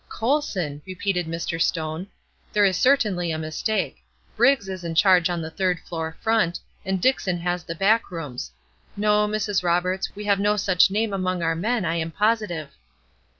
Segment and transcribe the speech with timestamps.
[0.09, 1.61] "Colson!" repeated Mr.
[1.61, 2.07] Stone.
[2.53, 3.97] "There is certainly a mistake.
[4.35, 8.49] Briggs is in charge on the third floor front, and Dickson has the back rooms.
[8.97, 9.61] No, Mrs.
[9.63, 12.71] Roberts, we have no such name among our men, I am positive."